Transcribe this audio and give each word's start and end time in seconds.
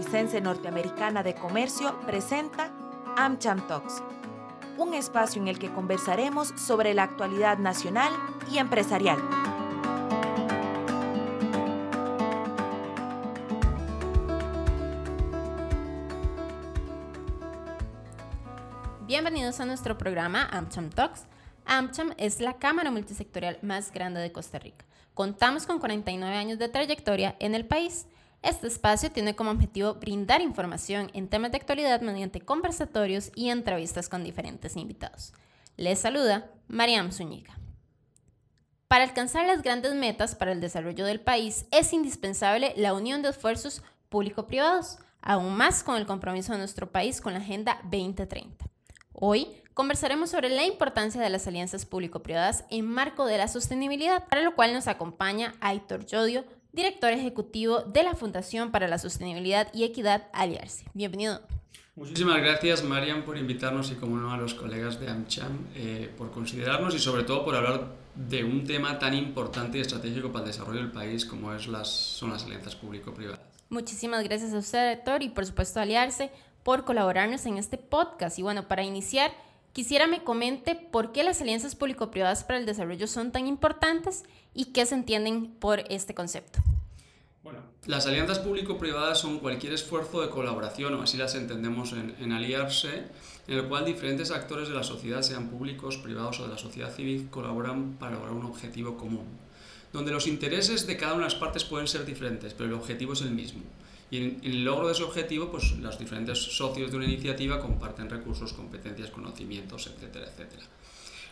Costarricense 0.00 0.40
Norteamericana 0.40 1.22
de 1.22 1.34
Comercio 1.34 2.00
presenta 2.06 2.70
AmCham 3.18 3.66
Talks, 3.66 4.02
un 4.78 4.94
espacio 4.94 5.42
en 5.42 5.48
el 5.48 5.58
que 5.58 5.70
conversaremos 5.70 6.54
sobre 6.56 6.94
la 6.94 7.02
actualidad 7.02 7.58
nacional 7.58 8.10
y 8.50 8.56
empresarial. 8.56 9.18
Bienvenidos 19.06 19.60
a 19.60 19.66
nuestro 19.66 19.98
programa 19.98 20.48
AmCham 20.50 20.88
Talks. 20.88 21.26
AmCham 21.66 22.14
es 22.16 22.40
la 22.40 22.54
cámara 22.54 22.90
multisectorial 22.90 23.58
más 23.60 23.92
grande 23.92 24.20
de 24.20 24.32
Costa 24.32 24.58
Rica. 24.58 24.86
Contamos 25.12 25.66
con 25.66 25.78
49 25.78 26.34
años 26.34 26.58
de 26.58 26.70
trayectoria 26.70 27.36
en 27.38 27.54
el 27.54 27.66
país. 27.66 28.06
Este 28.42 28.68
espacio 28.68 29.12
tiene 29.12 29.36
como 29.36 29.50
objetivo 29.50 29.94
brindar 29.94 30.40
información 30.40 31.10
en 31.12 31.28
temas 31.28 31.50
de 31.50 31.58
actualidad 31.58 32.00
mediante 32.00 32.40
conversatorios 32.40 33.30
y 33.34 33.50
entrevistas 33.50 34.08
con 34.08 34.24
diferentes 34.24 34.76
invitados. 34.76 35.34
Les 35.76 35.98
saluda 35.98 36.50
Mariam 36.66 37.12
Zúñiga. 37.12 37.58
Para 38.88 39.04
alcanzar 39.04 39.46
las 39.46 39.62
grandes 39.62 39.94
metas 39.94 40.34
para 40.34 40.52
el 40.52 40.60
desarrollo 40.60 41.04
del 41.04 41.20
país 41.20 41.66
es 41.70 41.92
indispensable 41.92 42.72
la 42.76 42.94
unión 42.94 43.20
de 43.22 43.28
esfuerzos 43.28 43.82
público-privados, 44.08 44.98
aún 45.20 45.54
más 45.54 45.84
con 45.84 45.96
el 45.96 46.06
compromiso 46.06 46.52
de 46.52 46.58
nuestro 46.58 46.90
país 46.90 47.20
con 47.20 47.34
la 47.34 47.40
Agenda 47.40 47.78
2030. 47.84 48.64
Hoy 49.12 49.48
conversaremos 49.74 50.30
sobre 50.30 50.48
la 50.48 50.64
importancia 50.64 51.20
de 51.20 51.28
las 51.28 51.46
alianzas 51.46 51.84
público-privadas 51.84 52.64
en 52.70 52.86
marco 52.86 53.26
de 53.26 53.36
la 53.36 53.48
sostenibilidad, 53.48 54.26
para 54.28 54.42
lo 54.42 54.54
cual 54.54 54.72
nos 54.72 54.88
acompaña 54.88 55.54
Aitor 55.60 56.06
Yodio, 56.06 56.44
director 56.72 57.12
ejecutivo 57.12 57.80
de 57.80 58.02
la 58.02 58.14
Fundación 58.14 58.70
para 58.70 58.88
la 58.88 58.98
Sostenibilidad 58.98 59.68
y 59.74 59.84
Equidad 59.84 60.28
Aliarse. 60.32 60.84
Bienvenido. 60.94 61.40
Muchísimas 61.96 62.38
gracias, 62.38 62.84
Marian, 62.84 63.24
por 63.24 63.36
invitarnos 63.36 63.90
y, 63.90 63.94
como 63.96 64.16
no, 64.16 64.32
a 64.32 64.36
los 64.36 64.54
colegas 64.54 65.00
de 65.00 65.08
AmCham 65.08 65.66
eh, 65.74 66.10
por 66.16 66.30
considerarnos 66.30 66.94
y, 66.94 66.98
sobre 66.98 67.24
todo, 67.24 67.44
por 67.44 67.54
hablar 67.54 67.94
de 68.14 68.44
un 68.44 68.64
tema 68.64 68.98
tan 68.98 69.14
importante 69.14 69.78
y 69.78 69.80
estratégico 69.80 70.32
para 70.32 70.44
el 70.44 70.52
desarrollo 70.52 70.78
del 70.78 70.92
país 70.92 71.24
como 71.24 71.52
es 71.52 71.66
las, 71.66 71.88
son 71.88 72.30
las 72.30 72.44
alianzas 72.44 72.76
público-privadas. 72.76 73.40
Muchísimas 73.68 74.24
gracias 74.24 74.52
a 74.52 74.58
usted, 74.58 74.96
doctor, 74.96 75.22
y 75.22 75.28
por 75.28 75.46
supuesto 75.46 75.80
Aliarse 75.80 76.30
por 76.62 76.84
colaborarnos 76.84 77.46
en 77.46 77.56
este 77.56 77.78
podcast. 77.78 78.38
Y 78.38 78.42
bueno, 78.42 78.66
para 78.66 78.82
iniciar, 78.82 79.32
quisiera 79.72 80.06
me 80.06 80.24
comente 80.24 80.74
por 80.74 81.12
qué 81.12 81.22
las 81.22 81.40
alianzas 81.40 81.76
público-privadas 81.76 82.44
para 82.44 82.58
el 82.58 82.66
desarrollo 82.66 83.06
son 83.06 83.32
tan 83.32 83.46
importantes 83.46 84.24
y 84.54 84.66
qué 84.66 84.86
se 84.86 84.94
entienden 84.94 85.46
por 85.58 85.80
este 85.88 86.14
concepto. 86.14 86.60
Bueno, 87.42 87.60
las 87.86 88.06
alianzas 88.06 88.38
público-privadas 88.38 89.18
son 89.18 89.38
cualquier 89.38 89.72
esfuerzo 89.72 90.20
de 90.20 90.28
colaboración, 90.28 90.92
o 90.94 91.02
así 91.02 91.16
las 91.16 91.34
entendemos 91.34 91.94
en, 91.94 92.32
aliarse, 92.32 93.04
en 93.48 93.58
el 93.58 93.64
cual 93.66 93.86
diferentes 93.86 94.30
actores 94.30 94.68
de 94.68 94.74
la 94.74 94.82
sociedad, 94.82 95.22
sean 95.22 95.48
públicos, 95.48 95.96
privados 95.96 96.40
o 96.40 96.42
de 96.44 96.50
la 96.50 96.58
sociedad 96.58 96.94
civil, 96.94 97.28
colaboran 97.30 97.96
para 97.98 98.12
lograr 98.12 98.32
un 98.32 98.44
objetivo 98.44 98.98
común, 98.98 99.24
donde 99.92 100.12
los 100.12 100.26
intereses 100.26 100.86
de 100.86 100.98
cada 100.98 101.14
una 101.14 101.24
de 101.24 101.32
las 101.32 101.40
partes 101.40 101.64
pueden 101.64 101.88
ser 101.88 102.04
diferentes, 102.04 102.52
pero 102.52 102.68
el 102.68 102.74
objetivo 102.74 103.14
es 103.14 103.22
el 103.22 103.30
mismo. 103.30 103.62
Y 104.10 104.18
en, 104.18 104.40
el 104.42 104.62
logro 104.62 104.88
de 104.88 104.92
ese 104.92 105.04
objetivo, 105.04 105.50
pues 105.50 105.72
los 105.72 105.98
diferentes 105.98 106.38
socios 106.38 106.90
de 106.90 106.96
una 106.98 107.06
iniciativa 107.06 107.58
comparten 107.58 108.10
recursos, 108.10 108.52
competencias, 108.52 109.10
conocimientos, 109.10 109.86
etcétera, 109.86 110.26
etcétera. 110.26 110.64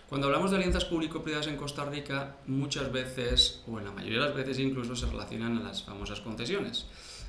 Cuando 0.09 0.27
hablamos 0.27 0.51
de 0.51 0.57
alianzas 0.57 0.87
público-privadas 0.87 1.49
en 1.49 1.57
Costa 1.57 1.85
Rica, 1.85 2.37
muchas 2.47 2.91
veces, 2.91 3.63
o 3.67 3.79
en 3.79 3.85
la 3.85 3.93
mayoría 3.93 4.21
de 4.21 4.25
las 4.25 4.35
veces 4.35 4.59
incluso, 4.59 4.97
se 4.97 5.05
relacionan 5.05 5.59
a 5.59 5.63
las 5.63 5.83
famosas 5.83 6.21
concesiones. 6.21 6.87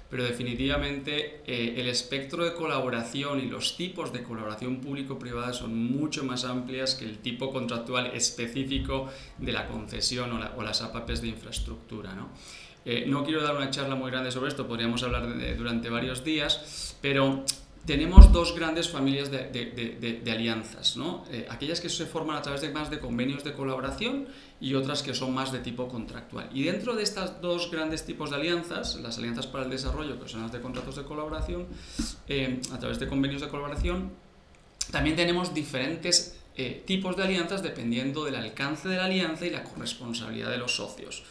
Pero 0.09 0.23
definitivamente 0.23 1.41
eh, 1.45 1.75
el 1.77 1.89
espectro 1.89 2.45
de 2.45 2.53
colaboración 2.53 3.41
y 3.41 3.47
los 3.47 3.75
tipos 3.75 4.13
de 4.13 4.23
colaboración 4.23 4.79
público-privada 4.79 5.51
son 5.51 5.75
mucho 5.75 6.23
más 6.23 6.45
amplias 6.45 6.95
que 6.95 7.03
el 7.03 7.19
tipo 7.19 7.51
contractual 7.51 8.07
específico 8.07 9.09
de 9.37 9.51
la 9.51 9.67
concesión 9.67 10.31
o, 10.31 10.39
la, 10.39 10.53
o 10.55 10.63
las 10.63 10.81
APPs 10.81 11.21
de 11.21 11.27
infraestructura. 11.27 12.15
¿no? 12.15 12.29
Eh, 12.85 13.03
no 13.05 13.25
quiero 13.25 13.43
dar 13.43 13.57
una 13.57 13.69
charla 13.69 13.95
muy 13.95 14.09
grande 14.09 14.31
sobre 14.31 14.47
esto, 14.47 14.65
podríamos 14.65 15.03
hablar 15.03 15.27
durante 15.57 15.89
varios 15.89 16.23
días, 16.23 16.95
pero 17.01 17.43
tenemos 17.89 18.31
dos 18.31 18.53
grandes 18.53 18.87
familias 18.87 19.31
de, 19.31 19.49
de, 19.49 20.21
de 20.23 20.31
alianzas, 20.31 20.95
¿no? 20.95 21.25
Eh, 21.31 21.47
aquellas 21.49 21.81
que 21.81 21.89
se 21.89 22.05
forman 22.05 22.37
a 22.37 22.43
través 22.43 22.61
de 22.61 22.69
más 22.69 22.91
de 22.91 22.99
convenios 22.99 23.43
de 23.43 23.53
colaboración 23.53 24.27
y 24.61 24.75
otras 24.75 25.01
que 25.01 25.15
son 25.15 25.33
más 25.33 25.51
de 25.51 25.57
tipo 25.57 25.87
contractual. 25.87 26.51
Y 26.53 26.65
dentro 26.65 26.95
de 26.95 27.01
estas 27.01 27.41
dos 27.41 27.71
grandes 27.71 28.05
tipos 28.05 28.29
de 28.29 28.35
alianzas, 28.35 28.93
las 28.97 29.17
alianzas 29.17 29.47
para 29.47 29.63
el 29.63 29.71
desarrollo, 29.71 30.21
que 30.21 30.29
son 30.29 30.43
las 30.43 30.51
de 30.51 30.61
contratos 30.61 30.97
de 30.97 31.03
colaboración, 31.03 31.65
eh, 32.27 32.61
a 32.71 32.77
través 32.77 32.99
de 32.99 33.07
convenios 33.07 33.41
de 33.41 33.47
colaboración, 33.47 34.11
también 34.91 35.15
tenemos 35.15 35.55
diferentes 35.55 36.35
tipos 36.85 37.15
de 37.15 37.23
alianzas 37.23 37.63
dependiendo 37.63 38.25
del 38.25 38.35
alcance 38.35 38.87
de 38.89 38.97
la 38.97 39.05
alianza 39.05 39.47
y 39.47 39.49
la 39.49 39.63
corresponsabilidad 39.63 40.51
de 40.51 40.57
los 40.57 40.75
socios. 40.75 41.23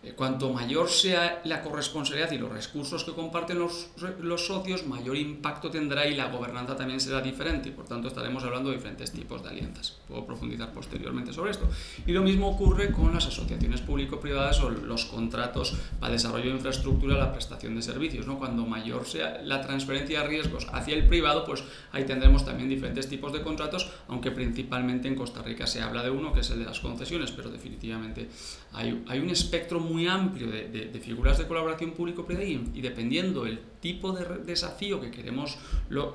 Eh, 0.00 0.12
cuanto 0.14 0.52
mayor 0.52 0.88
sea 0.88 1.40
la 1.44 1.60
corresponsabilidad 1.60 2.30
y 2.30 2.38
los 2.38 2.52
recursos 2.52 3.02
que 3.02 3.12
comparten 3.12 3.58
los, 3.58 3.88
los, 4.20 4.46
socios, 4.46 4.86
mayor 4.86 5.16
impacto 5.16 5.70
tendrá 5.70 6.06
y 6.06 6.14
la 6.14 6.30
gobernanza 6.30 6.76
también 6.76 7.00
será 7.00 7.20
diferente. 7.20 7.72
Por 7.72 7.86
tanto, 7.86 8.06
estaremos 8.06 8.44
hablando 8.44 8.70
de 8.70 8.76
diferentes 8.76 9.10
tipos 9.10 9.42
de 9.42 9.48
alianzas. 9.48 9.98
Puedo 10.06 10.24
profundizar 10.24 10.72
posteriormente 10.72 11.32
sobre 11.32 11.50
esto. 11.50 11.68
Y 12.06 12.12
lo 12.12 12.22
mismo 12.22 12.48
ocurre 12.48 12.92
con 12.92 13.12
las 13.12 13.26
asociaciones 13.26 13.80
público-privadas 13.80 14.60
o 14.60 14.70
los 14.70 15.04
contratos 15.06 15.74
para 15.98 16.12
desarrollo 16.12 16.50
de 16.50 16.56
infraestructura, 16.56 17.18
la 17.18 17.32
prestación 17.32 17.74
de 17.74 17.82
servicios. 17.82 18.24
¿no? 18.24 18.38
Cuando 18.38 18.64
mayor 18.64 19.04
sea 19.04 19.42
la 19.42 19.60
transferencia 19.62 20.20
de 20.20 20.28
riesgos 20.28 20.68
hacia 20.72 20.94
el 20.94 21.08
privado, 21.08 21.44
pues 21.44 21.64
ahí 21.90 22.04
tendremos 22.04 22.44
también 22.44 22.68
diferentes 22.68 23.08
tipos 23.08 23.32
de 23.32 23.42
contratos, 23.42 23.90
aunque 24.06 24.30
principalmente 24.30 25.08
en 25.08 25.16
Costa 25.16 25.42
Rica 25.42 25.66
se 25.66 25.80
habla 25.80 26.04
de 26.04 26.10
uno, 26.10 26.32
que 26.32 26.40
es 26.40 26.50
el 26.50 26.60
de 26.60 26.66
las 26.66 26.78
concesiones, 26.78 27.32
pero 27.32 27.50
definitivamente 27.50 28.28
hay, 28.72 29.02
hay 29.08 29.18
un 29.18 29.30
espectro 29.30 29.80
muy 29.88 30.06
amplio 30.06 30.48
de, 30.48 31.00
figuras 31.02 31.38
de 31.38 31.46
colaboración 31.46 31.92
público-privada 31.92 32.46
y, 32.46 32.80
dependiendo 32.80 33.46
el 33.46 33.60
tipo 33.80 34.12
de 34.12 34.38
desafío 34.44 35.00
que 35.00 35.10
queremos 35.10 35.58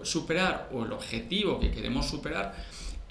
superar 0.04 0.70
o 0.72 0.86
el 0.86 0.92
objetivo 0.92 1.60
que 1.60 1.72
queremos 1.72 2.08
superar, 2.08 2.56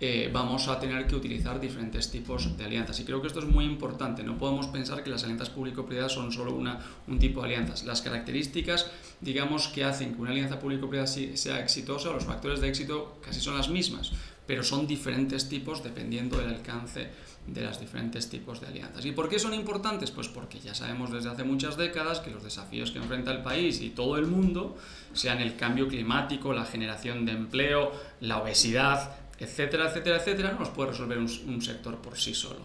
eh, 0.04 0.28
vamos 0.32 0.66
a 0.66 0.80
tener 0.80 1.06
que 1.06 1.14
utilizar 1.14 1.60
diferentes 1.60 2.10
tipos 2.10 2.56
de 2.56 2.64
alianzas. 2.64 2.98
Y 2.98 3.04
creo 3.04 3.20
que 3.20 3.28
esto 3.28 3.38
es 3.38 3.44
muy 3.44 3.64
importante. 3.64 4.24
No 4.24 4.36
podemos 4.36 4.66
pensar 4.66 5.04
que 5.04 5.10
las 5.10 5.22
alianzas 5.22 5.48
público-privadas 5.50 6.10
son 6.10 6.32
solo 6.32 6.52
una, 6.56 6.80
un 7.06 7.20
tipo 7.20 7.40
de 7.40 7.46
alianzas. 7.46 7.84
Las 7.84 8.02
características, 8.02 8.90
digamos, 9.20 9.68
que 9.68 9.84
hacen 9.84 10.14
que 10.14 10.20
una 10.20 10.32
alianza 10.32 10.58
público-privada 10.58 11.06
sea 11.06 11.60
exitosa, 11.60 12.10
los 12.10 12.24
factores 12.24 12.60
de 12.60 12.68
éxito 12.68 13.20
casi 13.24 13.40
son 13.40 13.56
las 13.56 13.68
mismas, 13.68 14.10
pero 14.44 14.64
son 14.64 14.88
diferentes 14.88 15.48
tipos 15.48 15.84
dependiendo 15.84 16.36
del 16.38 16.48
alcance 16.48 17.10
de 17.46 17.62
los 17.62 17.80
diferentes 17.80 18.28
tipos 18.28 18.60
de 18.60 18.68
alianzas. 18.68 19.04
¿Y 19.04 19.12
por 19.12 19.28
qué 19.28 19.38
son 19.38 19.52
importantes? 19.54 20.10
Pues 20.10 20.28
porque 20.28 20.60
ya 20.60 20.74
sabemos 20.74 21.10
desde 21.10 21.30
hace 21.30 21.44
muchas 21.44 21.76
décadas 21.76 22.20
que 22.20 22.30
los 22.30 22.42
desafíos 22.42 22.92
que 22.92 22.98
enfrenta 22.98 23.32
el 23.32 23.42
país 23.42 23.80
y 23.80 23.90
todo 23.90 24.16
el 24.16 24.26
mundo, 24.26 24.76
sean 25.12 25.40
el 25.40 25.56
cambio 25.56 25.88
climático, 25.88 26.52
la 26.52 26.64
generación 26.64 27.26
de 27.26 27.32
empleo, 27.32 27.92
la 28.20 28.38
obesidad, 28.38 29.16
etcétera, 29.38 29.88
etcétera, 29.88 30.16
etcétera, 30.16 30.52
no 30.52 30.60
los 30.60 30.68
puede 30.68 30.90
resolver 30.90 31.18
un, 31.18 31.62
sector 31.62 31.96
por 31.96 32.16
sí 32.16 32.34
solo. 32.34 32.60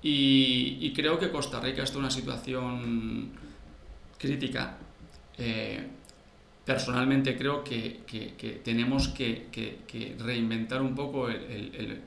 Y, 0.00 0.78
y, 0.80 0.92
creo 0.92 1.18
que 1.18 1.30
Costa 1.30 1.60
Rica 1.60 1.82
está 1.82 1.96
en 1.96 2.00
una 2.00 2.10
situación 2.10 3.30
crítica. 4.18 4.76
Eh, 5.36 5.88
personalmente 6.64 7.36
creo 7.36 7.62
que, 7.62 8.00
tenemos 8.64 9.08
que, 9.08 10.16
reinventar 10.18 10.80
un 10.80 10.94
poco 10.94 11.28
el, 11.28 12.02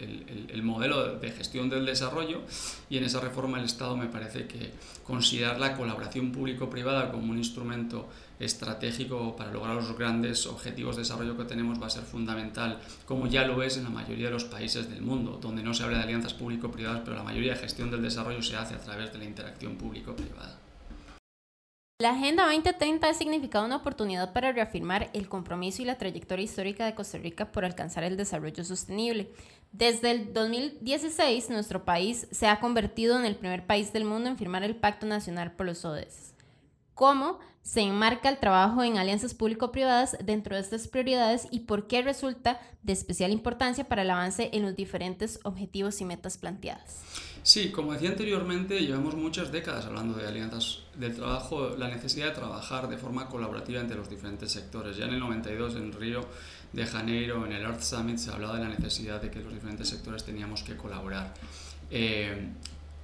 el, 0.49 0.63
modelo 0.63 1.19
de 1.19 1.31
gestión 1.31 1.69
del 1.69 1.85
desarrollo 1.85 2.41
y 2.89 2.97
en 2.97 3.03
esa 3.03 3.19
reforma 3.19 3.59
el 3.59 3.65
Estado 3.65 3.95
me 3.95 4.07
parece 4.07 4.47
que 4.47 4.71
considerar 5.03 5.59
la 5.59 5.77
colaboración 5.77 6.31
público-privada 6.31 7.11
como 7.11 7.31
un 7.31 7.37
instrumento 7.37 8.09
estratégico 8.39 9.35
para 9.35 9.51
lograr 9.51 9.75
los 9.75 9.97
grandes 9.97 10.45
objetivos 10.45 10.95
de 10.95 11.03
desarrollo 11.03 11.37
que 11.37 11.45
tenemos 11.45 11.81
va 11.81 11.87
a 11.87 11.91
ser 11.91 12.03
fundamental, 12.03 12.79
como 13.05 13.27
ya 13.27 13.45
lo 13.45 13.63
es 13.63 13.77
en 13.77 13.83
la 13.83 13.89
mayoría 13.89 14.27
de 14.27 14.33
los 14.33 14.45
países 14.45 14.89
del 14.89 15.01
mundo, 15.01 15.39
donde 15.41 15.63
no 15.63 15.73
se 15.73 15.83
habla 15.83 15.97
de 15.97 16.03
alianzas 16.03 16.33
público-privadas, 16.33 17.01
pero 17.03 17.15
la 17.15 17.23
mayoría 17.23 17.53
de 17.53 17.59
gestión 17.59 17.89
del 17.89 18.01
desarrollo 18.01 18.41
se 18.41 18.55
hace 18.55 18.75
a 18.75 18.79
través 18.79 19.11
de 19.13 19.19
la 19.19 19.25
interacción 19.25 19.75
público-privada. 19.75 20.66
La 21.99 22.11
Agenda 22.11 22.45
2030 22.45 23.09
ha 23.09 23.13
significado 23.15 23.65
una 23.65 23.77
oportunidad 23.77 24.31
para 24.31 24.51
reafirmar 24.51 25.09
el 25.13 25.27
compromiso 25.27 25.81
y 25.81 25.85
la 25.85 25.97
trayectoria 25.97 26.45
histórica 26.45 26.85
de 26.85 26.93
Costa 26.93 27.17
Rica 27.17 27.51
por 27.51 27.65
alcanzar 27.65 28.03
el 28.03 28.17
desarrollo 28.17 28.63
sostenible. 28.63 29.31
Desde 29.71 30.11
el 30.11 30.31
2016, 30.31 31.49
nuestro 31.49 31.85
país 31.85 32.27
se 32.29 32.45
ha 32.45 32.59
convertido 32.59 33.17
en 33.17 33.25
el 33.25 33.35
primer 33.35 33.65
país 33.65 33.93
del 33.93 34.05
mundo 34.05 34.29
en 34.29 34.37
firmar 34.37 34.61
el 34.61 34.75
Pacto 34.75 35.07
Nacional 35.07 35.53
por 35.53 35.65
los 35.65 35.85
ODS. 35.85 36.35
cómo 36.93 37.39
se 37.63 37.81
enmarca 37.81 38.29
el 38.29 38.37
trabajo 38.37 38.83
en 38.83 38.99
alianzas 38.99 39.33
público-privadas 39.33 40.17
dentro 40.23 40.55
de 40.55 40.61
estas 40.61 40.87
prioridades 40.87 41.47
y 41.49 41.61
por 41.61 41.87
qué 41.87 42.03
resulta 42.03 42.61
de 42.83 42.93
especial 42.93 43.31
importancia 43.31 43.85
para 43.89 44.03
el 44.03 44.11
avance 44.11 44.51
en 44.53 44.61
los 44.61 44.75
diferentes 44.75 45.39
objetivos 45.43 45.99
y 45.99 46.05
metas 46.05 46.37
planteadas. 46.37 47.03
Sí, 47.47 47.71
como 47.71 47.93
decía 47.93 48.09
anteriormente, 48.09 48.77
llevamos 48.81 49.15
muchas 49.15 49.53
décadas 49.53 49.85
hablando 49.85 50.17
de 50.17 50.27
alianzas 50.27 50.79
del 50.95 51.15
trabajo, 51.15 51.77
la 51.77 51.87
necesidad 51.87 52.25
de 52.25 52.31
trabajar 52.33 52.89
de 52.89 52.97
forma 52.97 53.29
colaborativa 53.29 53.79
entre 53.79 53.95
los 53.95 54.09
diferentes 54.09 54.51
sectores. 54.51 54.97
Ya 54.97 55.05
en 55.05 55.13
el 55.13 55.19
92 55.21 55.77
en 55.77 55.93
Río 55.93 56.27
de 56.73 56.85
Janeiro, 56.85 57.45
en 57.45 57.53
el 57.53 57.61
Earth 57.61 57.79
Summit, 57.79 58.17
se 58.17 58.31
hablaba 58.31 58.57
de 58.57 58.65
la 58.65 58.69
necesidad 58.71 59.21
de 59.21 59.31
que 59.31 59.39
los 59.39 59.53
diferentes 59.53 59.87
sectores 59.87 60.25
teníamos 60.25 60.61
que 60.61 60.75
colaborar. 60.75 61.33
Eh, 61.89 62.49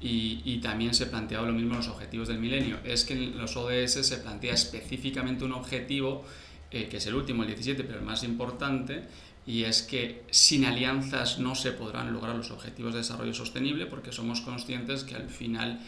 y, 0.01 0.60
también 0.62 0.94
se 0.94 1.06
planteaba 1.06 1.48
lo 1.48 1.54
mismo 1.54 1.72
en 1.72 1.78
los 1.78 1.88
objetivos 1.88 2.28
del 2.28 2.39
milenio. 2.39 2.80
Es 2.84 3.06
que 3.06 3.13
en 3.13 3.38
los 3.38 3.56
ODS 3.56 4.06
se 4.06 4.18
plantea 4.18 4.56
específicamente 4.56 5.46
un 5.46 5.54
objetivo, 5.54 6.25
eh, 6.69 6.89
que 6.89 6.98
es 6.98 7.07
el 7.07 7.16
último, 7.16 7.44
el 7.44 7.48
17, 7.48 7.86
pero 7.86 8.00
el 8.00 8.06
más 8.06 8.25
importante, 8.25 9.06
y 9.45 9.63
es 9.63 9.81
que 9.81 10.24
sin 10.31 10.66
alianzas 10.66 11.40
no 11.40 11.56
se 11.56 11.72
podrán 11.72 12.13
lograr 12.13 12.36
los 12.36 12.51
objetivos 12.51 12.94
de 12.94 13.00
desarrollo 13.00 13.34
sostenible 13.34 13.86
porque 13.86 14.12
somos 14.12 14.42
conscientes 14.42 15.04
que 15.04 15.16
al 15.16 15.30
final 15.30 15.81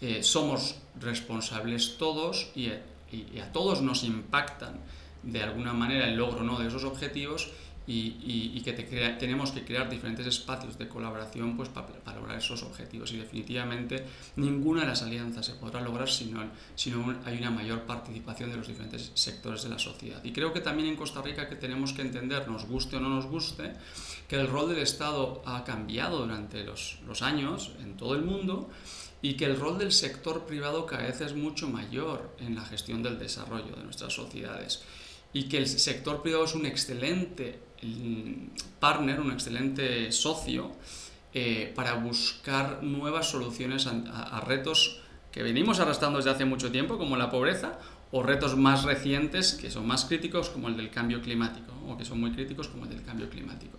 eh, 0.00 0.22
somos 0.22 0.76
responsables 1.00 1.96
todos 1.96 2.50
y, 2.54 2.70
y, 3.10 3.38
a 3.40 3.50
todos 3.52 3.80
nos 3.82 4.04
impactan 4.04 4.78
de 5.22 5.42
alguna 5.42 5.72
manera 5.72 6.08
el 6.08 6.16
logro 6.16 6.42
¿no? 6.44 6.58
de 6.58 6.68
esos 6.68 6.84
objetivos 6.84 7.50
y, 7.90 8.60
que 8.60 8.72
tenemos 9.18 9.50
que 9.50 9.64
crear 9.64 9.88
diferentes 9.88 10.26
espacios 10.26 10.76
de 10.76 10.88
colaboración 10.88 11.56
pues, 11.56 11.70
para, 11.70 11.88
lograr 12.14 12.36
esos 12.36 12.62
objetivos. 12.62 13.12
Y 13.12 13.16
definitivamente 13.16 14.04
ninguna 14.36 14.82
de 14.82 14.88
las 14.88 15.02
alianzas 15.02 15.46
se 15.46 15.54
podrá 15.54 15.80
lograr 15.80 16.08
si 16.08 16.26
no 16.26 16.42
hay 17.24 17.38
una 17.38 17.50
mayor 17.50 17.82
participación 17.82 18.50
de 18.50 18.58
los 18.58 18.68
diferentes 18.68 19.10
sectores 19.14 19.62
de 19.62 19.70
la 19.70 19.78
sociedad. 19.78 20.22
Y 20.22 20.32
creo 20.32 20.52
que 20.52 20.60
también 20.60 20.88
en 20.88 20.96
Costa 20.96 21.22
Rica 21.22 21.48
que 21.48 21.56
tenemos 21.56 21.94
que 21.94 22.02
entender, 22.02 22.46
nos 22.48 22.66
guste 22.66 22.96
o 22.96 23.00
no 23.00 23.08
nos 23.08 23.26
guste, 23.26 23.72
que 24.28 24.36
el 24.36 24.48
rol 24.48 24.68
del 24.68 24.80
Estado 24.80 25.42
ha 25.46 25.64
cambiado 25.64 26.18
durante 26.18 26.64
los, 26.64 26.98
los 27.06 27.22
años 27.22 27.72
en 27.80 27.96
todo 27.96 28.14
el 28.14 28.22
mundo 28.22 28.68
y 29.22 29.34
que 29.34 29.46
el 29.46 29.58
rol 29.58 29.78
del 29.78 29.92
sector 29.92 30.44
privado 30.44 30.84
cada 30.84 31.04
vez 31.04 31.22
es 31.22 31.34
mucho 31.34 31.68
mayor 31.68 32.36
en 32.38 32.54
la 32.54 32.64
gestión 32.66 33.02
del 33.02 33.18
desarrollo 33.18 33.74
de 33.74 33.82
nuestras 33.82 34.12
sociedades 34.12 34.82
y 35.32 35.44
que 35.44 35.58
el 35.58 35.66
sector 35.66 36.22
privado 36.22 36.44
es 36.44 36.54
un 36.54 36.66
excelente 36.66 37.67
partner, 38.78 39.20
un 39.20 39.32
excelente 39.32 40.10
socio 40.12 40.72
eh, 41.34 41.72
para 41.74 41.94
buscar 41.94 42.82
nuevas 42.82 43.30
soluciones 43.30 43.86
a, 43.86 44.40
retos 44.40 45.00
que 45.30 45.42
venimos 45.42 45.78
arrastrando 45.78 46.18
desde 46.18 46.30
hace 46.30 46.44
mucho 46.44 46.72
tiempo, 46.72 46.96
como 46.98 47.16
la 47.16 47.30
pobreza, 47.30 47.78
o 48.10 48.22
retos 48.22 48.56
más 48.56 48.84
recientes 48.84 49.52
que 49.52 49.70
son 49.70 49.86
más 49.86 50.06
críticos, 50.06 50.48
como 50.48 50.68
el 50.68 50.76
del 50.76 50.90
cambio 50.90 51.20
climático, 51.20 51.72
o 51.86 51.96
que 51.98 52.04
son 52.04 52.20
muy 52.20 52.32
críticos, 52.32 52.68
como 52.68 52.84
el 52.84 52.90
del 52.90 53.02
cambio 53.02 53.28
climático. 53.28 53.76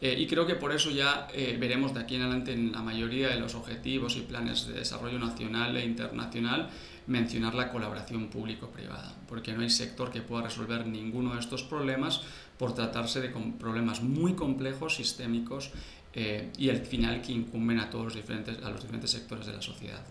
Eh, 0.00 0.14
y 0.18 0.26
creo 0.26 0.46
que 0.46 0.54
por 0.54 0.72
eso 0.72 0.90
ya 0.90 1.26
eh, 1.32 1.56
veremos 1.58 1.94
de 1.94 2.00
aquí 2.00 2.16
en 2.16 2.22
adelante 2.22 2.52
en 2.52 2.70
la 2.70 2.82
mayoría 2.82 3.28
de 3.28 3.40
los 3.40 3.54
objetivos 3.54 4.16
y 4.16 4.20
planes 4.20 4.66
de 4.66 4.74
desarrollo 4.74 5.18
nacional 5.18 5.76
e 5.76 5.84
internacional 5.84 6.68
mencionar 7.06 7.54
la 7.54 7.70
colaboración 7.70 8.28
público-privada, 8.28 9.14
porque 9.28 9.52
no 9.52 9.62
hay 9.62 9.70
sector 9.70 10.10
que 10.10 10.22
pueda 10.22 10.42
resolver 10.42 10.86
ninguno 10.86 11.34
de 11.34 11.40
estos 11.40 11.62
problemas 11.62 12.22
por 12.58 12.74
tratarse 12.74 13.20
de 13.20 13.28
problemas 13.28 14.02
muy 14.02 14.34
complejos, 14.34 14.96
sistémicos 14.96 15.70
eh, 16.14 16.50
y 16.58 16.70
al 16.70 16.78
final 16.78 17.22
que 17.22 17.32
incumben 17.32 17.78
a 17.78 17.90
todos 17.90 18.06
los 18.06 18.14
diferentes, 18.14 18.62
a 18.62 18.70
los 18.70 18.80
diferentes 18.80 19.10
sectores 19.10 19.46
de 19.46 19.52
la 19.52 19.62
sociedad. 19.62 20.02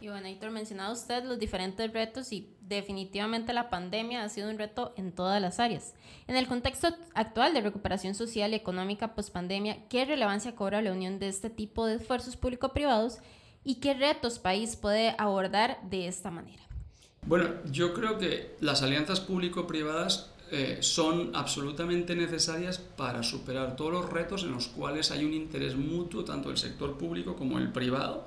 Y 0.00 0.08
bueno, 0.08 0.28
Héctor, 0.28 0.50
mencionado 0.50 0.94
usted 0.94 1.24
los 1.24 1.38
diferentes 1.38 1.92
retos 1.92 2.32
y 2.32 2.48
definitivamente 2.62 3.52
la 3.52 3.68
pandemia 3.68 4.24
ha 4.24 4.28
sido 4.30 4.48
un 4.48 4.56
reto 4.56 4.94
en 4.96 5.12
todas 5.12 5.42
las 5.42 5.60
áreas. 5.60 5.94
En 6.26 6.36
el 6.36 6.46
contexto 6.46 6.88
actual 7.12 7.52
de 7.52 7.60
recuperación 7.60 8.14
social 8.14 8.52
y 8.52 8.56
económica 8.56 9.14
post-pandemia, 9.14 9.86
¿qué 9.90 10.06
relevancia 10.06 10.54
cobra 10.54 10.80
la 10.80 10.92
unión 10.92 11.18
de 11.18 11.28
este 11.28 11.50
tipo 11.50 11.84
de 11.84 11.96
esfuerzos 11.96 12.36
público-privados 12.36 13.18
y 13.64 13.76
qué 13.76 13.94
retos 13.94 14.38
país 14.38 14.76
puede 14.76 15.14
abordar 15.18 15.78
de 15.88 16.08
esta 16.08 16.30
manera? 16.30 16.62
Bueno, 17.26 17.50
yo 17.70 17.92
creo 17.94 18.18
que 18.18 18.56
las 18.60 18.82
alianzas 18.82 19.20
público-privadas 19.20 20.30
eh, 20.50 20.78
son 20.80 21.30
absolutamente 21.34 22.16
necesarias 22.16 22.78
para 22.78 23.22
superar 23.22 23.76
todos 23.76 23.92
los 23.92 24.10
retos 24.10 24.42
en 24.42 24.52
los 24.52 24.68
cuales 24.68 25.10
hay 25.10 25.24
un 25.24 25.32
interés 25.32 25.76
mutuo, 25.76 26.24
tanto 26.24 26.48
del 26.48 26.58
sector 26.58 26.98
público 26.98 27.36
como 27.36 27.58
el 27.58 27.70
privado, 27.70 28.26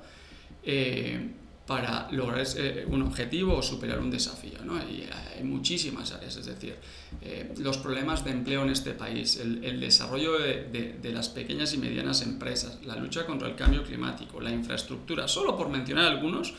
eh, 0.63 1.31
para 1.65 2.09
lograr 2.11 2.45
un 2.87 3.01
objetivo 3.03 3.57
o 3.57 3.61
superar 3.61 3.99
un 3.99 4.11
desafío. 4.11 4.59
¿no? 4.65 4.77
Y 4.77 5.07
hay 5.35 5.43
muchísimas 5.43 6.11
áreas, 6.11 6.35
es 6.35 6.45
decir, 6.45 6.75
eh, 7.21 7.53
los 7.57 7.77
problemas 7.77 8.25
de 8.25 8.31
empleo 8.31 8.63
en 8.63 8.69
este 8.69 8.91
país, 8.91 9.37
el, 9.37 9.79
desarrollo 9.79 10.39
de, 10.39 10.97
de, 11.01 11.11
las 11.13 11.29
pequeñas 11.29 11.73
y 11.73 11.77
medianas 11.77 12.21
empresas, 12.21 12.79
la 12.83 12.97
lucha 12.97 13.25
contra 13.25 13.47
el 13.47 13.55
cambio 13.55 13.83
climático, 13.83 14.41
la 14.41 14.51
infraestructura, 14.51 15.27
solo 15.27 15.55
por 15.55 15.69
mencionar 15.69 16.05
algunos, 16.05 16.53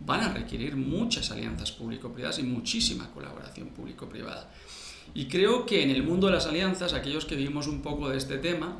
van 0.00 0.20
a 0.20 0.32
requerir 0.32 0.76
muchas 0.76 1.30
alianzas 1.30 1.72
público-privadas 1.72 2.38
y 2.38 2.42
muchísima 2.42 3.10
colaboración 3.12 3.68
público-privada. 3.68 4.50
Y 5.14 5.26
creo 5.26 5.66
que 5.66 5.82
en 5.82 5.90
el 5.90 6.02
mundo 6.02 6.26
de 6.26 6.34
las 6.34 6.46
alianzas, 6.46 6.92
aquellos 6.92 7.24
que 7.26 7.36
vimos 7.36 7.66
un 7.66 7.80
poco 7.80 8.08
de 8.08 8.18
este 8.18 8.38
tema, 8.38 8.78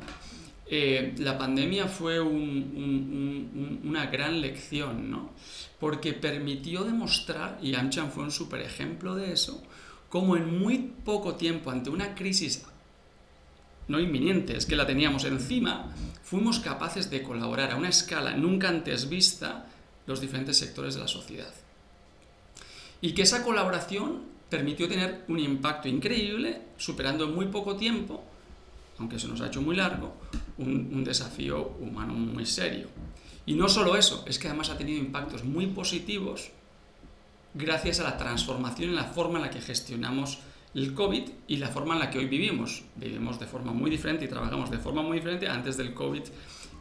eh, 0.69 1.15
la 1.19 1.37
pandemia 1.37 1.87
fue 1.87 2.19
una 2.19 4.05
gran 4.07 4.41
lección, 4.41 5.09
¿no? 5.09 5.31
porque 5.79 6.13
permitió 6.13 6.83
demostrar, 6.83 7.59
y 7.61 7.75
AmCham 7.75 8.11
fue 8.11 8.23
un 8.23 8.31
super 8.31 8.61
ejemplo 8.61 9.15
de 9.15 9.31
eso, 9.31 9.63
cómo 10.09 10.35
en 10.35 10.59
muy 10.59 10.93
poco 11.05 11.35
tiempo, 11.35 11.69
ante 11.69 11.89
una 11.89 12.15
crisis 12.15 12.65
no 13.87 13.99
inminente, 13.99 14.57
es 14.57 14.65
que 14.65 14.75
la 14.75 14.87
teníamos 14.87 15.23
encima, 15.23 15.93
fuimos 16.23 16.59
capaces 16.59 17.09
de 17.09 17.23
colaborar 17.23 17.71
a 17.71 17.75
una 17.77 17.89
escala 17.89 18.35
nunca 18.35 18.69
antes 18.69 19.07
vista 19.07 19.67
los 20.07 20.19
diferentes 20.19 20.57
sectores 20.57 20.95
de 20.95 21.01
la 21.01 21.07
sociedad. 21.07 21.53
Y 22.99 23.13
que 23.13 23.21
esa 23.21 23.43
colaboración 23.43 24.23
permitió 24.49 24.87
tener 24.89 25.23
un 25.27 25.39
impacto 25.39 25.87
increíble, 25.87 26.61
superando 26.77 27.25
en 27.25 27.35
muy 27.35 27.45
poco 27.47 27.75
tiempo, 27.75 28.23
aunque 28.97 29.19
se 29.19 29.27
nos 29.27 29.41
ha 29.41 29.47
hecho 29.47 29.61
muy 29.61 29.75
largo, 29.75 30.15
un, 30.57 31.03
desafío 31.03 31.75
humano 31.79 32.13
muy 32.13 32.45
serio. 32.45 32.87
Y 33.45 33.53
no 33.53 33.69
solo 33.69 33.95
eso, 33.95 34.25
es 34.27 34.39
que 34.39 34.47
además 34.47 34.69
ha 34.69 34.77
tenido 34.77 34.99
impactos 34.99 35.43
muy 35.43 35.67
positivos 35.67 36.51
gracias 37.53 37.99
a 37.99 38.03
la 38.03 38.17
transformación 38.17 38.89
en 38.89 38.95
la 38.95 39.05
forma 39.05 39.39
en 39.39 39.45
la 39.45 39.49
que 39.49 39.61
gestionamos 39.61 40.39
el 40.73 40.93
COVID 40.93 41.23
y 41.47 41.57
la 41.57 41.69
forma 41.69 41.93
en 41.93 41.99
la 41.99 42.09
que 42.09 42.19
hoy 42.19 42.25
vivimos. 42.25 42.83
Vivimos 42.95 43.39
de 43.39 43.47
forma 43.47 43.71
muy 43.71 43.89
diferente 43.89 44.25
y 44.25 44.27
trabajamos 44.27 44.69
de 44.69 44.77
forma 44.77 45.01
muy 45.01 45.17
diferente 45.17 45.47
antes 45.47 45.77
del 45.77 45.93
COVID 45.93 46.23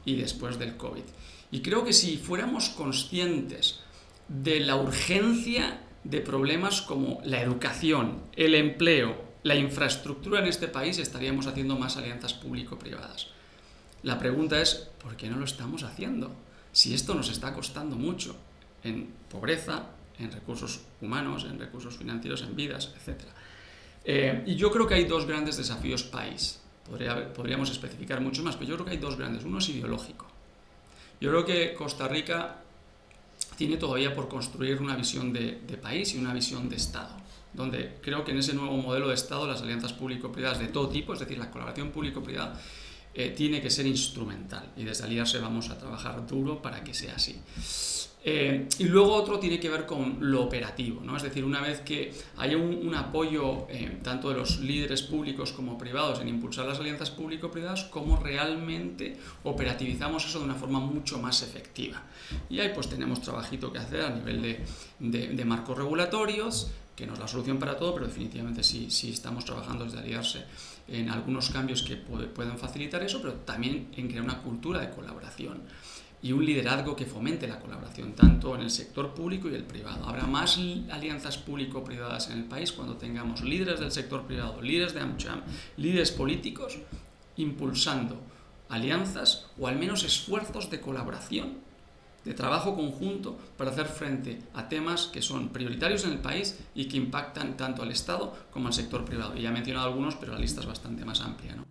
y 0.04 0.16
después 0.16 0.58
del 0.58 0.76
COVID. 0.76 1.04
Y 1.50 1.60
creo 1.60 1.84
que 1.84 1.92
si 1.92 2.16
fuéramos 2.16 2.70
conscientes 2.70 3.80
de 4.28 4.60
la 4.60 4.76
urgencia 4.76 5.80
de 6.02 6.20
problemas 6.20 6.82
como 6.82 7.20
la 7.24 7.40
educación, 7.40 8.22
el 8.34 8.54
empleo, 8.54 9.24
la 9.42 9.54
infraestructura 9.54 10.40
en 10.40 10.46
este 10.46 10.68
país, 10.68 10.98
estaríamos 10.98 11.46
haciendo 11.46 11.78
más 11.78 11.96
alianzas 11.96 12.34
público-privadas. 12.34 13.28
La 14.02 14.18
pregunta 14.18 14.60
es, 14.60 14.88
¿por 15.02 15.16
qué 15.16 15.28
no 15.28 15.36
lo 15.36 15.44
estamos 15.44 15.82
haciendo? 15.82 16.30
Si 16.72 16.94
esto 16.94 17.14
nos 17.14 17.30
está 17.30 17.54
costando 17.54 17.96
mucho 17.96 18.36
en 18.82 19.10
pobreza, 19.30 19.86
en 20.18 20.30
recursos 20.30 20.80
humanos, 21.00 21.44
en 21.44 21.58
recursos 21.58 21.96
financieros, 21.96 22.42
en 22.42 22.54
vidas, 22.54 22.92
etc. 22.96 23.22
Eh, 24.04 24.44
y 24.46 24.54
yo 24.56 24.70
creo 24.70 24.86
que 24.86 24.94
hay 24.94 25.04
dos 25.04 25.26
grandes 25.26 25.56
desafíos 25.56 26.02
país. 26.04 26.60
podríamos 27.34 27.70
especificar 27.70 28.20
mucho 28.20 28.42
más, 28.42 28.56
pero 28.56 28.68
yo 28.68 28.74
creo 28.76 28.86
que 28.86 28.92
hay 28.92 28.98
dos 28.98 29.16
grandes. 29.16 29.44
Uno 29.44 29.58
es 29.58 29.68
ideológico. 29.68 30.26
Yo 31.20 31.30
creo 31.30 31.44
que 31.44 31.74
Costa 31.74 32.06
Rica 32.06 32.62
tiene 33.56 33.76
todavía 33.76 34.14
por 34.14 34.28
construir 34.28 34.80
una 34.80 34.94
visión 34.94 35.32
de, 35.32 35.62
de 35.66 35.76
país 35.78 36.14
y 36.14 36.18
una 36.18 36.32
visión 36.32 36.68
de 36.68 36.76
Estado 36.76 37.26
donde 37.56 37.96
creo 38.02 38.24
que 38.24 38.32
en 38.32 38.38
ese 38.38 38.54
nuevo 38.54 38.76
modelo 38.76 39.08
de 39.08 39.14
Estado 39.14 39.46
las 39.46 39.62
alianzas 39.62 39.92
público-privadas 39.94 40.58
de 40.58 40.68
todo 40.68 40.88
tipo, 40.88 41.14
es 41.14 41.20
decir, 41.20 41.38
la 41.38 41.50
colaboración 41.50 41.90
público-privada, 41.90 42.60
eh, 43.18 43.30
tiene 43.30 43.62
que 43.62 43.70
ser 43.70 43.86
instrumental 43.86 44.72
y 44.76 44.84
desde 44.84 45.04
Aliarse 45.04 45.38
vamos 45.38 45.70
a 45.70 45.78
trabajar 45.78 46.26
duro 46.26 46.60
para 46.60 46.84
que 46.84 46.92
sea 46.92 47.14
así. 47.16 47.40
Eh, 48.28 48.68
y 48.78 48.84
luego 48.84 49.14
otro 49.14 49.38
tiene 49.38 49.58
que 49.58 49.70
ver 49.70 49.86
con 49.86 50.18
lo 50.20 50.42
operativo, 50.42 51.00
¿no? 51.00 51.16
es 51.16 51.22
decir, 51.22 51.42
una 51.44 51.62
vez 51.62 51.80
que 51.80 52.12
haya 52.36 52.56
un, 52.56 52.92
apoyo 52.94 53.68
eh, 53.70 54.00
tanto 54.02 54.28
de 54.28 54.34
los 54.34 54.58
líderes 54.58 55.02
públicos 55.02 55.52
como 55.52 55.78
privados 55.78 56.20
en 56.20 56.28
impulsar 56.28 56.66
las 56.66 56.78
alianzas 56.78 57.10
público-privadas, 57.10 57.84
cómo 57.84 58.18
realmente 58.18 59.16
operativizamos 59.44 60.26
eso 60.26 60.40
de 60.40 60.44
una 60.44 60.56
forma 60.56 60.80
mucho 60.80 61.18
más 61.18 61.42
efectiva. 61.42 62.02
Y 62.50 62.58
ahí 62.58 62.72
pues 62.74 62.88
tenemos 62.88 63.22
trabajito 63.22 63.72
que 63.72 63.78
hacer 63.78 64.02
a 64.02 64.10
nivel 64.10 64.42
de, 64.42 64.60
de, 64.98 65.28
de 65.28 65.44
marcos 65.46 65.78
regulatorios, 65.78 66.70
que 66.96 67.06
no 67.06 67.12
es 67.12 67.18
la 67.18 67.28
solución 67.28 67.58
para 67.58 67.76
todo, 67.76 67.94
pero 67.94 68.06
definitivamente 68.06 68.64
sí, 68.64 68.90
sí 68.90 69.10
estamos 69.10 69.44
trabajando 69.44 69.84
desde 69.84 69.98
aliarse 69.98 70.44
en 70.88 71.10
algunos 71.10 71.50
cambios 71.50 71.82
que 71.82 71.96
pueden 71.96 72.58
facilitar 72.58 73.02
eso, 73.02 73.20
pero 73.20 73.34
también 73.34 73.88
en 73.96 74.08
crear 74.08 74.24
una 74.24 74.42
cultura 74.42 74.80
de 74.80 74.90
colaboración. 74.90 75.62
y 76.22 76.32
un 76.32 76.44
liderazgo 76.44 76.96
que 76.96 77.04
fomente 77.04 77.46
la 77.46 77.60
colaboración 77.60 78.14
tanto 78.14 78.54
en 78.54 78.62
el 78.62 78.70
sector 78.70 79.14
público 79.14 79.48
y 79.48 79.54
el 79.54 79.64
privado. 79.64 80.08
Habrá 80.08 80.26
más 80.26 80.58
alianzas 80.90 81.36
público-privadas 81.36 82.30
en 82.30 82.38
el 82.38 82.44
país 82.44 82.72
cuando 82.72 82.96
tengamos 82.96 83.42
líderes 83.42 83.78
del 83.80 83.92
sector 83.92 84.26
privado, 84.26 84.60
líderes 84.62 84.94
de 84.94 85.00
AmCham, 85.00 85.42
líderes 85.76 86.10
políticos 86.10 86.78
impulsando 87.36 88.18
alianzas 88.68 89.46
o 89.58 89.68
al 89.68 89.78
menos 89.78 90.04
esfuerzos 90.04 90.70
de 90.70 90.80
colaboración, 90.80 91.58
de 92.26 92.34
trabajo 92.34 92.74
conjunto 92.74 93.38
para 93.56 93.70
hacer 93.70 93.86
frente 93.86 94.40
a 94.52 94.68
temas 94.68 95.06
que 95.06 95.22
son 95.22 95.50
prioritarios 95.50 96.04
en 96.04 96.10
el 96.10 96.18
país 96.18 96.58
y 96.74 96.88
que 96.88 96.96
impactan 96.96 97.56
tanto 97.56 97.82
al 97.82 97.92
Estado 97.92 98.36
como 98.50 98.66
al 98.66 98.74
sector 98.74 99.04
privado. 99.04 99.36
Y 99.36 99.42
ya 99.42 99.50
he 99.50 99.52
mencionado 99.52 99.86
algunos, 99.86 100.16
pero 100.16 100.32
la 100.32 100.40
lista 100.40 100.60
es 100.60 100.66
bastante 100.66 101.04
más 101.04 101.20
amplia. 101.20 101.54
¿no? 101.54 101.64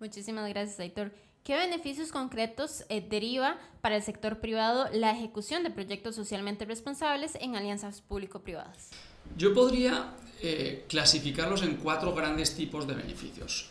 Muchísimas 0.00 0.48
gracias, 0.48 0.80
Aitor. 0.80 1.12
¿Qué 1.42 1.54
beneficios 1.54 2.10
concretos 2.12 2.84
eh, 2.88 3.06
deriva 3.06 3.58
para 3.82 3.96
el 3.96 4.02
sector 4.02 4.40
privado 4.40 4.88
la 4.94 5.10
ejecución 5.10 5.62
de 5.62 5.70
proyectos 5.70 6.16
socialmente 6.16 6.64
responsables 6.64 7.34
en 7.38 7.54
alianzas 7.54 8.00
público-privadas? 8.00 8.88
Yo 9.36 9.52
podría 9.52 10.14
eh, 10.40 10.86
clasificarlos 10.88 11.62
en 11.62 11.76
cuatro 11.76 12.14
grandes 12.14 12.54
tipos 12.54 12.86
de 12.86 12.94
beneficios. 12.94 13.68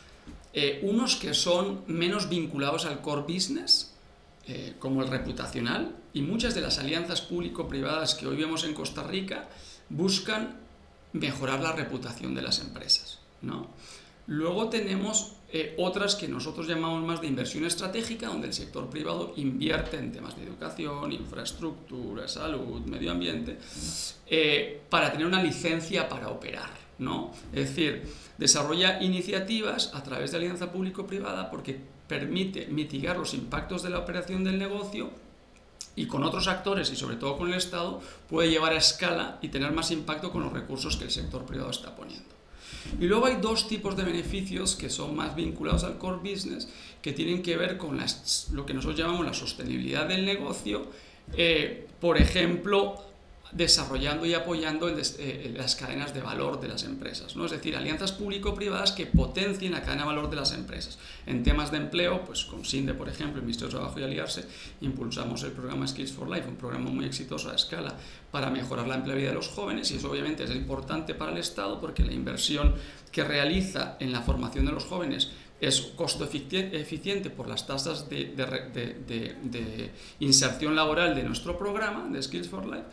Eh, 0.53 0.81
unos 0.83 1.15
que 1.15 1.33
son 1.33 1.83
menos 1.87 2.29
vinculados 2.29 2.85
al 2.85 3.01
core 3.01 3.23
business, 3.23 3.92
como 4.79 5.01
el 5.01 5.07
reputacional, 5.07 5.95
y 6.13 6.21
muchas 6.21 6.53
de 6.53 6.61
las 6.61 6.77
alianzas 6.77 7.21
público-privadas 7.21 8.15
que 8.15 8.27
hoy 8.27 8.35
vemos 8.35 8.65
en 8.65 8.73
Costa 8.73 9.03
Rica 9.03 9.47
buscan 9.89 10.57
mejorar 11.13 11.61
la 11.61 11.71
reputación 11.71 12.35
de 12.35 12.41
las 12.41 12.59
empresas. 12.59 13.19
¿no? 13.41 13.69
Luego 14.27 14.69
tenemos 14.69 15.33
eh, 15.51 15.75
otras 15.77 16.15
que 16.15 16.27
nosotros 16.27 16.67
llamamos 16.67 17.03
más 17.03 17.21
de 17.21 17.27
inversión 17.27 17.65
estratégica, 17.65 18.27
donde 18.27 18.47
el 18.47 18.53
sector 18.53 18.89
privado 18.89 19.33
invierte 19.35 19.97
en 19.97 20.11
temas 20.11 20.35
de 20.35 20.43
educación, 20.43 21.11
infraestructura, 21.11 22.27
salud, 22.27 22.81
medio 22.81 23.11
ambiente, 23.11 23.57
eh, 24.27 24.81
para 24.89 25.11
tener 25.11 25.27
una 25.27 25.43
licencia 25.43 26.09
para 26.09 26.29
operar. 26.29 26.83
¿no? 26.99 27.31
Es 27.51 27.69
decir, 27.69 28.03
desarrolla 28.37 29.01
iniciativas 29.01 29.91
a 29.93 30.03
través 30.03 30.31
de 30.31 30.37
alianza 30.37 30.71
público-privada 30.71 31.49
porque 31.51 31.81
permite 32.13 32.67
mitigar 32.67 33.17
los 33.17 33.33
impactos 33.33 33.81
de 33.81 33.89
la 33.89 33.97
operación 33.97 34.43
del 34.43 34.59
negocio 34.59 35.09
y 35.95 36.05
con 36.05 36.23
otros 36.23 36.47
actores 36.47 36.91
y 36.91 36.95
sobre 36.95 37.15
todo 37.15 37.37
con 37.37 37.47
el 37.47 37.55
Estado 37.55 38.01
puede 38.29 38.51
llevar 38.51 38.73
a 38.73 38.77
escala 38.77 39.39
y 39.41 39.47
tener 39.47 39.71
más 39.71 39.89
impacto 39.89 40.31
con 40.31 40.43
los 40.43 40.53
recursos 40.53 40.95
que 40.95 41.05
el 41.05 41.11
sector 41.11 41.43
privado 41.43 41.71
está 41.71 41.95
poniendo. 41.95 42.29
Y 42.99 43.05
luego 43.05 43.25
hay 43.25 43.37
dos 43.37 43.67
tipos 43.67 43.97
de 43.97 44.03
beneficios 44.03 44.75
que 44.75 44.91
son 44.91 45.15
más 45.15 45.35
vinculados 45.35 45.83
al 45.83 45.97
core 45.97 46.17
business, 46.17 46.69
que 47.01 47.13
tienen 47.13 47.41
que 47.41 47.57
ver 47.57 47.79
con 47.79 47.99
lo 48.51 48.65
que 48.65 48.73
nosotros 48.75 48.99
llamamos 48.99 49.25
la 49.25 49.33
sostenibilidad 49.33 50.07
del 50.07 50.23
negocio. 50.23 50.85
Eh, 51.35 51.87
por 51.99 52.17
ejemplo, 52.19 53.01
desarrollando 53.55 54.25
y 54.25 54.33
apoyando 54.33 54.89
eh, 54.89 55.53
las 55.55 55.75
cadenas 55.75 56.13
de 56.13 56.21
valor 56.21 56.59
de 56.59 56.67
las 56.67 56.83
empresas, 56.83 57.35
¿no? 57.35 57.45
es 57.45 57.51
decir, 57.51 57.75
alianzas 57.75 58.11
público-privadas 58.11 58.91
que 58.91 59.05
potencien 59.05 59.73
la 59.73 59.81
cadena 59.81 60.03
de 60.03 60.07
valor 60.07 60.29
de 60.29 60.35
las 60.35 60.53
empresas. 60.53 60.97
En 61.25 61.43
temas 61.43 61.71
de 61.71 61.77
empleo, 61.77 62.25
pues 62.25 62.45
con 62.45 62.65
SINDE, 62.65 62.93
por 62.93 63.09
ejemplo, 63.09 63.37
el 63.37 63.43
Ministerio 63.43 63.69
de 63.69 63.77
Trabajo 63.77 63.99
y 63.99 64.03
Aliarse, 64.03 64.45
impulsamos 64.81 65.43
el 65.43 65.51
programa 65.51 65.87
Skills 65.87 66.11
for 66.11 66.29
Life, 66.29 66.47
un 66.47 66.55
programa 66.55 66.89
muy 66.89 67.05
exitoso 67.05 67.51
a 67.51 67.55
escala 67.55 67.95
para 68.31 68.49
mejorar 68.49 68.87
la 68.87 68.95
empleabilidad 68.95 69.31
de 69.31 69.35
los 69.37 69.49
jóvenes 69.49 69.91
y 69.91 69.97
eso 69.97 70.09
obviamente 70.09 70.43
es 70.43 70.51
importante 70.51 71.13
para 71.13 71.31
el 71.31 71.37
Estado 71.37 71.79
porque 71.79 72.03
la 72.03 72.13
inversión 72.13 72.73
que 73.11 73.23
realiza 73.23 73.97
en 73.99 74.11
la 74.11 74.21
formación 74.21 74.65
de 74.65 74.71
los 74.71 74.85
jóvenes 74.85 75.31
es 75.61 75.79
costo 75.95 76.25
eficiente 76.25 77.29
por 77.29 77.47
las 77.47 77.65
tasas 77.65 78.09
de, 78.09 78.25
de 78.35 79.91
inserción 80.19 80.75
laboral 80.75 81.15
de 81.15 81.23
nuestro 81.23 81.57
programa 81.57 82.09
de 82.09 82.21
Skills 82.21 82.49
for 82.49 82.65
Life 82.65 82.85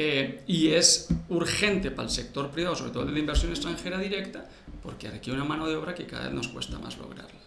eh, 0.00 0.44
y 0.46 0.68
es 0.68 1.08
urgente 1.28 1.90
para 1.90 2.06
el 2.06 2.14
sector 2.14 2.52
privado, 2.52 2.76
sobre 2.76 2.92
todo 2.92 3.04
de 3.04 3.10
la 3.10 3.18
inversión 3.18 3.50
extranjera 3.50 3.98
directa, 3.98 4.48
porque 4.80 5.10
requiere 5.10 5.36
una 5.36 5.48
mano 5.48 5.66
de 5.66 5.74
obra 5.74 5.92
que 5.92 6.06
cada 6.06 6.26
vez 6.26 6.34
nos 6.34 6.46
cuesta 6.46 6.78
más 6.78 6.96
lograrla. 6.98 7.40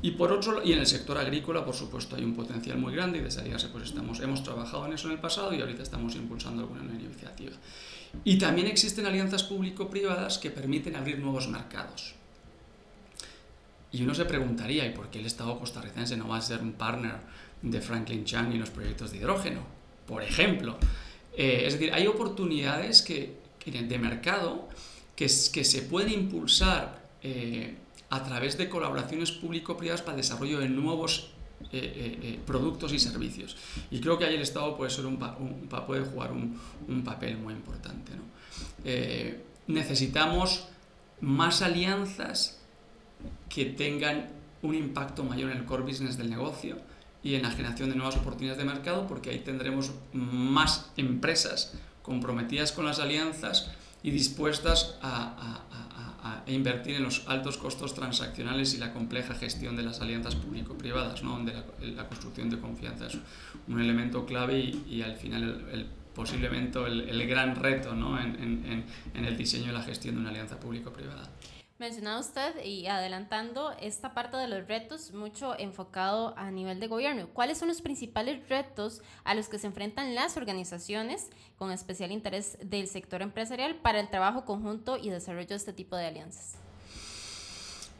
Y 0.00 0.12
por 0.12 0.30
otro 0.30 0.62
y 0.64 0.72
en 0.72 0.78
el 0.78 0.86
sector 0.86 1.18
agrícola, 1.18 1.64
por 1.64 1.74
supuesto, 1.74 2.14
hay 2.14 2.22
un 2.22 2.36
potencial 2.36 2.78
muy 2.78 2.94
grande 2.94 3.18
y 3.18 3.22
de 3.22 3.30
salirse 3.32 3.68
pues 3.68 3.84
estamos, 3.86 4.20
hemos 4.20 4.44
trabajado 4.44 4.86
en 4.86 4.92
eso 4.92 5.08
en 5.08 5.14
el 5.14 5.18
pasado 5.18 5.52
y 5.52 5.60
ahorita 5.60 5.82
estamos 5.82 6.14
impulsando 6.14 6.62
alguna 6.62 6.84
iniciativa. 6.94 7.54
Y 8.22 8.38
también 8.38 8.68
existen 8.68 9.06
alianzas 9.06 9.42
público-privadas 9.42 10.38
que 10.38 10.50
permiten 10.50 10.94
abrir 10.94 11.18
nuevos 11.18 11.48
mercados. 11.48 12.14
Y 13.90 14.04
uno 14.04 14.14
se 14.14 14.26
preguntaría, 14.26 14.86
¿y 14.86 14.90
por 14.90 15.10
qué 15.10 15.18
el 15.18 15.26
Estado 15.26 15.58
costarricense 15.58 16.16
no 16.16 16.28
va 16.28 16.36
a 16.36 16.40
ser 16.40 16.60
un 16.62 16.74
partner 16.74 17.16
de 17.62 17.80
Franklin 17.80 18.24
Chang 18.24 18.52
en 18.52 18.60
los 18.60 18.70
proyectos 18.70 19.10
de 19.10 19.16
hidrógeno? 19.16 19.62
Por 20.06 20.22
ejemplo, 20.22 20.78
eh, 21.36 21.64
es 21.66 21.74
decir, 21.74 21.92
hay 21.92 22.06
oportunidades 22.06 23.02
que, 23.02 23.36
de 23.64 23.98
mercado 23.98 24.68
que, 25.16 25.28
se 25.28 25.82
pueden 25.82 26.12
impulsar 26.12 27.02
eh, 27.22 27.76
a 28.10 28.22
través 28.22 28.58
de 28.58 28.68
colaboraciones 28.68 29.32
público-privadas 29.32 30.02
para 30.02 30.12
el 30.12 30.22
desarrollo 30.22 30.60
de 30.60 30.68
nuevos 30.68 31.30
eh, 31.72 32.38
productos 32.46 32.92
y 32.92 32.98
servicios. 32.98 33.56
Y 33.90 34.00
creo 34.00 34.18
que 34.18 34.26
ahí 34.26 34.34
el 34.34 34.42
Estado 34.42 34.76
puede, 34.76 34.90
ser 34.90 35.06
un, 35.06 35.18
puede 35.86 36.04
jugar 36.04 36.32
un, 36.32 36.60
un, 36.88 37.02
papel 37.02 37.38
muy 37.38 37.54
importante. 37.54 38.12
necesitamos 39.66 40.68
más 41.20 41.62
alianzas 41.62 42.60
que 43.48 43.64
tengan 43.64 44.28
un 44.62 44.74
impacto 44.74 45.24
mayor 45.24 45.50
en 45.50 45.58
el 45.58 45.64
core 45.64 45.82
business 45.82 46.16
del 46.16 46.30
negocio 46.30 46.76
y 47.24 47.34
en 47.34 47.42
la 47.42 47.50
generación 47.50 47.88
de 47.88 47.96
nuevas 47.96 48.16
oportunidades 48.16 48.58
de 48.58 48.66
mercado, 48.70 49.06
porque 49.08 49.30
ahí 49.30 49.38
tendremos 49.38 49.92
más 50.12 50.92
empresas 50.98 51.72
comprometidas 52.02 52.70
con 52.70 52.84
las 52.84 53.00
alianzas 53.00 53.70
y 54.02 54.10
dispuestas 54.10 54.98
a, 55.02 55.62
invertir 56.46 56.96
en 56.96 57.02
los 57.02 57.26
altos 57.26 57.56
costos 57.56 57.94
transaccionales 57.94 58.74
y 58.74 58.78
la 58.78 58.92
compleja 58.92 59.34
gestión 59.34 59.76
de 59.76 59.82
las 59.82 60.00
alianzas 60.00 60.34
público-privadas, 60.34 61.22
¿no? 61.22 61.30
donde 61.30 61.54
la, 61.80 62.06
construcción 62.06 62.50
de 62.50 62.58
confianza 62.58 63.06
es 63.06 63.18
un 63.66 63.80
elemento 63.80 64.26
clave 64.26 64.58
y, 64.58 65.02
al 65.02 65.16
final 65.16 65.66
el, 65.72 65.86
posiblemente 66.14 66.78
el, 66.86 67.26
gran 67.26 67.56
reto 67.56 67.94
¿no? 67.94 68.20
en, 68.20 68.84
en 69.14 69.24
el 69.24 69.36
diseño 69.36 69.70
y 69.70 69.74
la 69.74 69.82
gestión 69.82 70.16
de 70.16 70.20
una 70.20 70.30
alianza 70.30 70.60
público-privada. 70.60 71.30
Mencionaba 71.80 72.20
usted 72.20 72.64
y 72.64 72.86
adelantando 72.86 73.72
esta 73.80 74.14
parte 74.14 74.36
de 74.36 74.46
los 74.46 74.68
retos 74.68 75.12
mucho 75.12 75.58
enfocado 75.58 76.32
a 76.38 76.52
nivel 76.52 76.78
de 76.78 76.86
gobierno. 76.86 77.26
¿Cuáles 77.32 77.58
son 77.58 77.66
los 77.66 77.82
principales 77.82 78.48
retos 78.48 79.02
a 79.24 79.34
los 79.34 79.48
que 79.48 79.58
se 79.58 79.66
enfrentan 79.66 80.14
las 80.14 80.36
organizaciones 80.36 81.30
con 81.58 81.72
especial 81.72 82.12
interés 82.12 82.58
del 82.62 82.86
sector 82.86 83.22
empresarial 83.22 83.74
para 83.74 83.98
el 83.98 84.08
trabajo 84.08 84.44
conjunto 84.44 84.98
y 84.98 85.10
desarrollo 85.10 85.48
de 85.48 85.56
este 85.56 85.72
tipo 85.72 85.96
de 85.96 86.06
alianzas? 86.06 86.54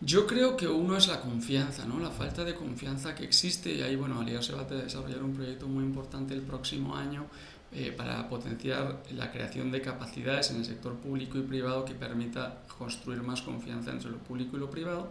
Yo 0.00 0.26
creo 0.28 0.56
que 0.56 0.68
uno 0.68 0.96
es 0.96 1.08
la 1.08 1.20
confianza, 1.20 1.84
¿no? 1.84 1.98
la 1.98 2.10
falta 2.10 2.44
de 2.44 2.54
confianza 2.54 3.14
que 3.16 3.24
existe 3.24 3.72
y 3.72 3.82
ahí, 3.82 3.96
bueno, 3.96 4.20
Aliar 4.20 4.44
se 4.44 4.52
va 4.52 4.62
a 4.62 4.64
desarrollar 4.66 5.22
un 5.22 5.34
proyecto 5.34 5.66
muy 5.66 5.82
importante 5.82 6.34
el 6.34 6.42
próximo 6.42 6.94
año 6.94 7.26
eh, 7.74 7.90
para 7.90 8.28
potenciar 8.28 9.02
la 9.10 9.32
creación 9.32 9.72
de 9.72 9.82
capacidades 9.82 10.50
en 10.52 10.58
el 10.58 10.64
sector 10.64 10.94
público 10.94 11.38
y 11.38 11.42
privado 11.42 11.84
que 11.84 11.94
permita 11.94 12.62
construir 12.78 13.20
más 13.22 13.42
confianza 13.42 13.90
entre 13.90 14.10
lo 14.10 14.18
público 14.18 14.56
y 14.56 14.60
lo 14.60 14.70
privado. 14.70 15.08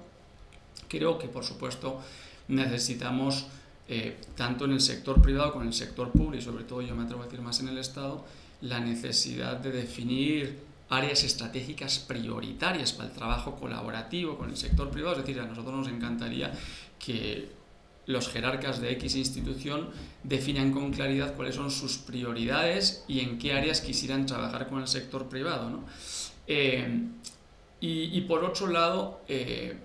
Creo 0.87 1.19
que, 1.19 1.27
por 1.27 1.43
supuesto, 1.43 1.99
necesitamos, 2.47 3.47
eh, 3.89 4.17
tanto 4.37 4.63
en 4.63 4.71
el 4.71 4.79
sector 4.79 5.21
privado 5.21 5.51
como 5.51 5.63
en 5.63 5.69
el 5.69 5.73
sector 5.73 6.11
público, 6.11 6.35
y 6.35 6.41
sobre 6.41 6.63
todo 6.63 6.81
yo 6.81 6.95
me 6.95 7.03
atrevo 7.03 7.23
a 7.23 7.25
decir 7.25 7.41
más 7.41 7.59
en 7.59 7.67
el 7.67 7.77
Estado, 7.77 8.23
la 8.61 8.79
necesidad 8.79 9.57
de 9.57 9.71
definir 9.71 10.59
áreas 10.89 11.23
estratégicas 11.25 11.99
prioritarias 11.99 12.93
para 12.93 13.09
el 13.09 13.15
trabajo 13.15 13.55
colaborativo 13.55 14.37
con 14.37 14.49
el 14.49 14.55
sector 14.55 14.89
privado. 14.89 15.17
Es 15.17 15.25
decir, 15.25 15.41
a 15.41 15.45
nosotros 15.45 15.75
nos 15.75 15.87
encantaría 15.89 16.53
que 16.97 17.49
los 18.05 18.29
jerarcas 18.29 18.81
de 18.81 18.91
X 18.93 19.15
institución 19.15 19.89
definan 20.23 20.71
con 20.71 20.91
claridad 20.91 21.35
cuáles 21.35 21.55
son 21.55 21.71
sus 21.71 21.97
prioridades 21.97 23.05
y 23.07 23.21
en 23.21 23.37
qué 23.37 23.53
áreas 23.53 23.81
quisieran 23.81 24.25
trabajar 24.25 24.67
con 24.67 24.81
el 24.81 24.87
sector 24.87 25.29
privado. 25.29 25.69
¿no? 25.69 25.85
Eh, 26.47 27.07
y, 27.85 28.21
por 28.21 28.45
otro 28.45 28.67
lado, 28.67 29.19
eh, 29.27 29.75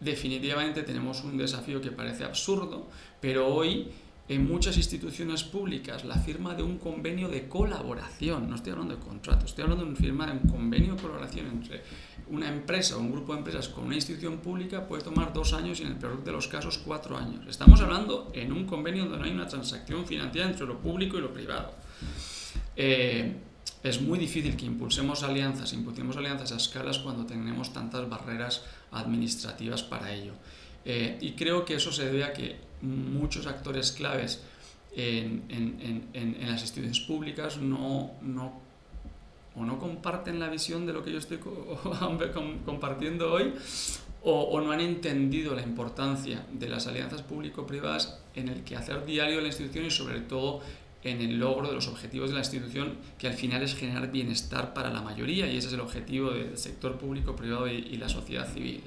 definitivamente 0.00 0.82
tenemos 0.82 1.22
un 1.24 1.36
desafío 1.36 1.78
que 1.82 1.90
parece 1.90 2.24
absurdo, 2.24 2.88
pero 3.20 3.48
hoy 3.48 3.88
en 4.28 4.48
muchas 4.48 4.76
instituciones 4.76 5.44
públicas 5.44 6.04
la 6.04 6.16
firma 6.16 6.54
de 6.54 6.62
un 6.62 6.78
convenio 6.78 7.28
de 7.28 7.48
colaboración, 7.48 8.50
no 8.50 8.56
estoy 8.56 8.72
hablando 8.72 8.96
de 8.96 9.00
contrato, 9.00 9.46
estoy 9.46 9.62
hablando 9.62 9.84
de 9.84 9.90
una 9.90 9.98
firma 9.98 10.26
de 10.26 10.32
un 10.32 10.50
convenio 10.50 10.94
de 10.94 11.02
colaboración 11.02 11.46
entre 11.46 11.82
una 12.28 12.48
empresa 12.48 12.96
o 12.96 13.00
un 13.00 13.12
grupo 13.12 13.32
de 13.32 13.38
empresas 13.38 13.68
con 13.68 13.84
una 13.84 13.94
institución 13.94 14.38
pública 14.38 14.86
puede 14.86 15.02
tomar 15.02 15.32
dos 15.32 15.52
años 15.52 15.78
y 15.78 15.84
en 15.84 15.90
el 15.90 15.96
peor 15.96 16.24
de 16.24 16.32
los 16.32 16.48
casos 16.48 16.78
cuatro 16.78 17.16
años. 17.16 17.46
Estamos 17.48 17.80
hablando 17.80 18.32
en 18.34 18.52
un 18.52 18.66
convenio 18.66 19.04
donde 19.04 19.18
no 19.18 19.24
hay 19.24 19.32
una 19.32 19.46
transacción 19.46 20.04
financiera 20.06 20.48
entre 20.48 20.66
lo 20.66 20.78
público 20.78 21.18
y 21.18 21.20
lo 21.20 21.32
privado. 21.32 21.72
Eh, 22.74 23.36
es 23.82 24.00
muy 24.00 24.18
difícil 24.18 24.56
que 24.56 24.66
impulsemos 24.66 25.22
alianzas, 25.22 25.72
impulsemos 25.72 26.16
alianzas 26.16 26.50
a 26.50 26.56
escalas 26.56 26.98
cuando 26.98 27.24
tenemos 27.24 27.72
tantas 27.72 28.08
barreras 28.08 28.64
administrativas 28.90 29.84
para 29.84 30.12
ello. 30.12 30.32
Eh, 30.86 31.18
y 31.20 31.32
creo 31.32 31.64
que 31.64 31.74
eso 31.74 31.90
se 31.90 32.04
debe 32.06 32.22
a 32.22 32.32
que 32.32 32.56
muchos 32.80 33.46
actores 33.48 33.90
claves 33.90 34.42
en, 34.94 35.44
en, 36.14 36.36
las 36.46 36.62
instituciones 36.62 37.00
públicas 37.00 37.58
no, 37.58 38.12
no, 38.22 38.60
o 39.54 39.64
no 39.64 39.78
comparten 39.78 40.38
la 40.38 40.48
visión 40.48 40.86
de 40.86 40.92
lo 40.92 41.04
que 41.04 41.12
yo 41.12 41.18
estoy 41.18 41.38
compartiendo 42.64 43.32
hoy 43.32 43.52
o, 44.22 44.42
o, 44.42 44.60
no 44.60 44.72
han 44.72 44.80
entendido 44.80 45.54
la 45.54 45.62
importancia 45.62 46.46
de 46.52 46.68
las 46.68 46.86
alianzas 46.86 47.22
público-privadas 47.22 48.20
en 48.34 48.48
el 48.48 48.64
quehacer 48.64 49.04
diario 49.04 49.36
de 49.36 49.42
la 49.42 49.48
institución 49.48 49.84
y 49.84 49.90
sobre 49.90 50.20
todo 50.20 50.62
en 51.06 51.20
el 51.20 51.38
logro 51.38 51.68
de 51.68 51.74
los 51.74 51.88
objetivos 51.88 52.30
de 52.30 52.34
la 52.34 52.40
institución, 52.40 52.96
que 53.18 53.28
al 53.28 53.34
final 53.34 53.62
es 53.62 53.74
generar 53.74 54.10
bienestar 54.10 54.74
para 54.74 54.90
la 54.90 55.00
mayoría, 55.00 55.46
y 55.46 55.56
ese 55.56 55.68
es 55.68 55.74
el 55.74 55.80
objetivo 55.80 56.30
del 56.30 56.58
sector 56.58 56.98
público, 56.98 57.36
privado 57.36 57.68
y, 57.68 57.96
la 57.96 58.08
sociedad 58.08 58.52
civil, 58.52 58.82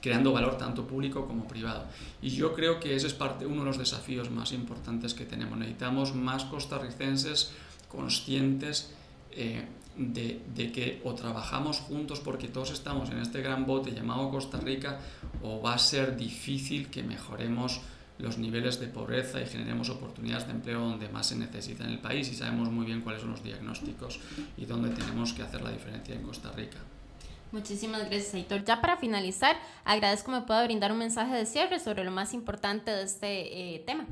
creando 0.00 0.32
valor 0.32 0.58
tanto 0.58 0.86
público 0.86 1.26
como 1.26 1.46
privado. 1.46 1.86
Y 2.20 2.30
yo 2.30 2.52
creo 2.52 2.80
que 2.80 2.94
ese 2.94 3.06
es 3.06 3.14
parte, 3.14 3.46
uno 3.46 3.60
de 3.60 3.66
los 3.66 3.78
desafíos 3.78 4.30
más 4.30 4.52
importantes 4.52 5.14
que 5.14 5.24
tenemos. 5.24 5.56
Necesitamos 5.56 6.14
más 6.14 6.44
costarricenses 6.44 7.52
conscientes 7.88 8.92
eh, 9.30 9.64
de, 9.96 10.40
de, 10.54 10.72
que 10.72 11.00
o 11.04 11.14
trabajamos 11.14 11.78
juntos 11.78 12.20
porque 12.20 12.48
todos 12.48 12.72
estamos 12.72 13.10
en 13.10 13.18
este 13.18 13.40
gran 13.40 13.64
bote 13.64 13.92
llamado 13.92 14.28
Costa 14.30 14.58
Rica, 14.58 14.98
o 15.42 15.62
va 15.62 15.74
a 15.74 15.78
ser 15.78 16.16
difícil 16.16 16.88
que 16.88 17.02
mejoremos 17.02 17.80
los 18.18 18.38
niveles 18.38 18.78
de 18.80 18.86
pobreza 18.86 19.40
y 19.40 19.46
generemos 19.46 19.90
oportunidades 19.90 20.46
de 20.46 20.52
empleo 20.52 20.80
donde 20.80 21.08
más 21.08 21.26
se 21.26 21.36
necesita 21.36 21.84
en 21.84 21.90
el 21.90 21.98
país 21.98 22.30
y 22.30 22.34
sabemos 22.34 22.70
muy 22.70 22.86
bien 22.86 23.00
cuáles 23.00 23.22
son 23.22 23.32
los 23.32 23.42
diagnósticos 23.42 24.20
y 24.56 24.66
dónde 24.66 24.90
tenemos 24.90 25.32
que 25.32 25.42
hacer 25.42 25.62
la 25.62 25.70
diferencia 25.70 26.14
en 26.14 26.22
Costa 26.22 26.52
Rica. 26.52 26.78
Muchísimas 27.52 28.00
gracias, 28.10 28.34
Aitor. 28.34 28.64
Ya 28.64 28.80
para 28.80 28.96
finalizar, 28.96 29.56
agradezco 29.84 30.32
me 30.32 30.42
pueda 30.42 30.64
brindar 30.64 30.90
un 30.90 30.98
mensaje 30.98 31.34
de 31.34 31.46
cierre 31.46 31.78
sobre 31.78 32.02
lo 32.02 32.10
más 32.10 32.34
importante 32.34 32.90
de 32.90 33.04
este 33.04 33.74
eh, 33.74 33.78
tema. 33.80 34.06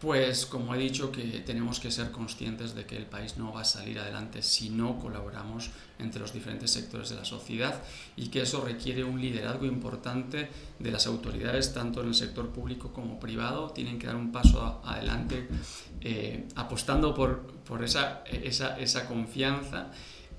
Pues 0.00 0.46
como 0.46 0.74
he 0.74 0.78
dicho 0.78 1.12
que 1.12 1.22
tenemos 1.44 1.78
que 1.78 1.90
ser 1.90 2.10
conscientes 2.10 2.74
de 2.74 2.86
que 2.86 2.96
el 2.96 3.04
país 3.04 3.36
no 3.36 3.52
va 3.52 3.60
a 3.60 3.64
salir 3.64 3.98
adelante 3.98 4.42
si 4.42 4.70
no 4.70 4.98
colaboramos 4.98 5.70
entre 5.98 6.22
los 6.22 6.32
diferentes 6.32 6.70
sectores 6.70 7.10
de 7.10 7.16
la 7.16 7.26
sociedad 7.26 7.82
y 8.16 8.28
que 8.28 8.40
eso 8.40 8.62
requiere 8.64 9.04
un 9.04 9.20
liderazgo 9.20 9.66
importante 9.66 10.48
de 10.78 10.90
las 10.90 11.06
autoridades 11.06 11.74
tanto 11.74 12.00
en 12.00 12.08
el 12.08 12.14
sector 12.14 12.48
público 12.48 12.94
como 12.94 13.20
privado. 13.20 13.72
Tienen 13.72 13.98
que 13.98 14.06
dar 14.06 14.16
un 14.16 14.32
paso 14.32 14.80
adelante 14.86 15.46
eh, 16.00 16.48
apostando 16.56 17.14
por, 17.14 17.42
por 17.64 17.84
esa, 17.84 18.22
esa, 18.24 18.78
esa 18.80 19.06
confianza. 19.06 19.90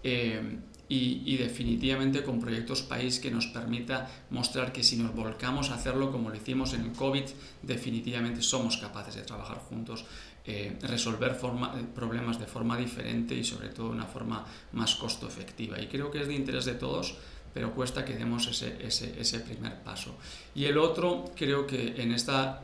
Eh, 0.01 0.57
y, 0.91 1.24
y, 1.25 1.38
definitivamente 1.38 2.21
con 2.21 2.41
proyectos 2.41 2.81
país 2.81 3.21
que 3.21 3.31
nos 3.31 3.48
permita 3.48 4.12
mostrar 4.29 4.74
que 4.74 4.83
si 4.83 4.98
nos 4.98 5.15
volcamos 5.15 5.69
a 5.69 5.75
hacerlo 5.75 6.12
como 6.12 6.29
lo 6.29 6.36
hicimos 6.36 6.74
en 6.74 6.81
el 6.81 6.91
COVID, 6.91 7.24
definitivamente 7.62 8.41
somos 8.41 8.75
capaces 8.75 9.15
de 9.15 9.21
trabajar 9.21 9.60
juntos, 9.60 10.03
eh, 10.45 10.77
resolver 10.81 11.33
forma, 11.33 11.74
problemas 11.95 12.39
de 12.39 12.45
forma 12.45 12.75
diferente 12.75 13.33
y 13.33 13.45
sobre 13.45 13.69
todo 13.69 13.88
de 13.88 13.93
una 13.93 14.05
forma 14.05 14.45
más 14.74 14.95
costo 14.95 15.29
efectiva. 15.29 15.79
Y 15.79 15.88
creo 15.88 16.12
que 16.12 16.19
es 16.19 16.27
de 16.27 16.36
interés 16.36 16.65
de 16.65 16.74
todos 16.74 17.15
pero 17.53 17.74
cuesta 17.74 18.05
que 18.05 18.15
demos 18.15 18.48
ese, 18.48 18.77
ese, 18.86 19.19
ese 19.19 19.41
primer 19.41 19.83
paso. 19.83 20.15
Y 20.55 20.65
el 20.65 20.77
otro, 20.77 21.25
creo 21.36 21.67
que 21.67 22.01
en 22.01 22.13
esta 22.13 22.62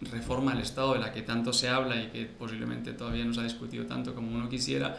reforma 0.00 0.52
del 0.52 0.62
Estado 0.62 0.94
de 0.94 1.00
la 1.00 1.12
que 1.12 1.20
tanto 1.20 1.52
se 1.52 1.68
habla 1.68 2.02
y 2.02 2.06
que 2.08 2.24
posiblemente 2.24 2.94
todavía 2.94 3.26
no 3.26 3.34
se 3.34 3.40
ha 3.40 3.44
discutido 3.44 3.84
tanto 3.84 4.14
como 4.14 4.34
uno 4.34 4.48
quisiera, 4.48 4.98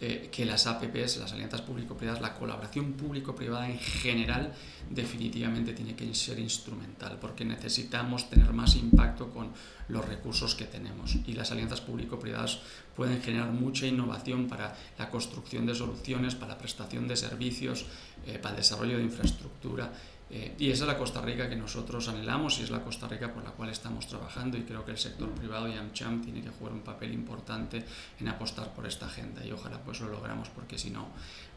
eh, 0.00 0.28
que 0.30 0.44
las 0.44 0.68
APPs, 0.68 1.16
las 1.16 1.32
alianzas 1.32 1.62
público-privadas, 1.62 2.20
la 2.20 2.34
colaboración 2.34 2.92
público-privada 2.92 3.68
en 3.68 3.80
general 3.80 4.52
definitivamente 4.88 5.72
tiene 5.72 5.96
que 5.96 6.14
ser 6.14 6.38
instrumental 6.38 7.18
porque 7.20 7.44
necesitamos 7.44 8.30
tener 8.30 8.52
más 8.52 8.76
impacto 8.76 9.30
con 9.30 9.50
los 9.88 10.04
recursos 10.04 10.54
que 10.54 10.66
tenemos. 10.66 11.16
Y 11.26 11.32
las 11.32 11.50
alianzas 11.50 11.80
público-privadas 11.80 12.60
pueden 12.94 13.20
generar 13.20 13.50
mucha 13.50 13.86
innovación 13.86 14.46
para 14.46 14.76
la 14.98 15.10
construcción 15.10 15.66
de 15.66 15.74
soluciones, 15.74 16.36
para 16.36 16.52
la 16.52 16.58
prestación 16.58 17.08
de 17.08 17.16
servicios, 17.16 17.86
eh, 18.24 18.38
para 18.38 18.54
el 18.54 18.60
desarrollo 18.60 18.98
de 18.98 19.04
infraestructura 19.04 19.92
eh, 20.30 20.54
y 20.58 20.70
esa 20.70 20.84
es 20.84 20.88
la 20.88 20.98
Costa 20.98 21.22
Rica 21.22 21.48
que 21.48 21.56
nosotros 21.56 22.06
anhelamos 22.08 22.58
y 22.58 22.62
es 22.62 22.70
la 22.70 22.82
Costa 22.82 23.08
Rica 23.08 23.32
por 23.32 23.42
la 23.42 23.50
cual 23.50 23.70
estamos 23.70 24.06
trabajando 24.06 24.58
y 24.58 24.62
creo 24.62 24.84
que 24.84 24.90
el 24.90 24.98
sector 24.98 25.30
privado 25.30 25.68
y 25.68 25.74
AmCham 25.74 26.22
tiene 26.22 26.42
que 26.42 26.50
jugar 26.50 26.74
un 26.74 26.80
papel 26.80 27.14
importante 27.14 27.82
en 28.20 28.28
apostar 28.28 28.74
por 28.74 28.86
esta 28.86 29.06
agenda 29.06 29.44
y 29.44 29.52
ojalá 29.52 29.78
pues 29.78 30.00
lo 30.00 30.08
logramos 30.08 30.50
porque 30.50 30.76
si 30.76 30.90
no 30.90 31.08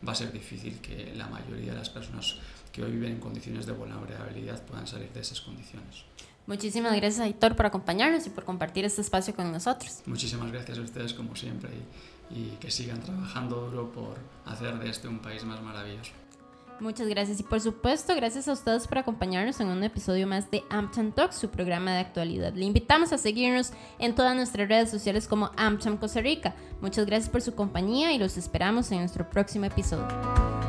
va 0.07 0.13
a 0.13 0.15
ser 0.15 0.31
difícil 0.31 0.79
que 0.79 1.13
la 1.15 1.27
mayoría 1.27 1.73
de 1.73 1.79
las 1.79 1.89
personas 1.89 2.37
que 2.71 2.81
hoy 2.81 2.91
viven 2.91 3.13
en 3.13 3.19
condiciones 3.19 3.65
de 3.65 3.73
vulnerabilidad 3.73 4.61
puedan 4.63 4.87
salir 4.87 5.11
de 5.11 5.19
esas 5.19 5.41
condiciones. 5.41 6.05
Muchísimas 6.47 6.95
gracias, 6.95 7.19
Aitor, 7.19 7.55
por 7.55 7.65
acompañarnos 7.65 8.25
y 8.25 8.29
por 8.29 8.45
compartir 8.45 8.85
este 8.85 9.01
espacio 9.01 9.35
con 9.35 9.51
nosotros. 9.51 10.01
Muchísimas 10.05 10.51
gracias 10.51 10.77
a 10.77 10.81
ustedes, 10.81 11.13
como 11.13 11.35
siempre, 11.35 11.69
y, 12.31 12.39
y 12.39 12.57
que 12.59 12.71
sigan 12.71 12.99
trabajando 13.01 13.69
duro 13.69 13.91
por 13.91 14.17
hacer 14.45 14.79
de 14.79 14.89
este 14.89 15.07
un 15.07 15.19
país 15.19 15.43
más 15.43 15.61
maravilloso. 15.61 16.11
Muchas 16.81 17.07
gracias 17.07 17.39
y 17.39 17.43
por 17.43 17.61
supuesto 17.61 18.15
gracias 18.15 18.47
a 18.47 18.53
ustedes 18.53 18.87
por 18.87 18.97
acompañarnos 18.97 19.59
en 19.59 19.67
un 19.67 19.83
episodio 19.83 20.25
más 20.25 20.49
de 20.49 20.63
AmCham 20.71 21.11
Talks, 21.11 21.35
su 21.35 21.49
programa 21.49 21.93
de 21.93 21.99
actualidad. 21.99 22.55
Le 22.55 22.65
invitamos 22.65 23.13
a 23.13 23.19
seguirnos 23.19 23.71
en 23.99 24.15
todas 24.15 24.35
nuestras 24.35 24.67
redes 24.67 24.89
sociales 24.89 25.27
como 25.27 25.51
AmCham 25.57 25.97
Costa 25.97 26.21
Rica. 26.21 26.55
Muchas 26.81 27.05
gracias 27.05 27.29
por 27.29 27.43
su 27.43 27.53
compañía 27.53 28.13
y 28.13 28.17
los 28.17 28.35
esperamos 28.35 28.91
en 28.91 28.97
nuestro 28.97 29.29
próximo 29.29 29.65
episodio. 29.65 30.60